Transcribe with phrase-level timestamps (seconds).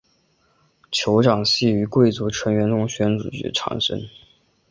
[0.91, 4.01] 酋长系由贵族成员中选举产生。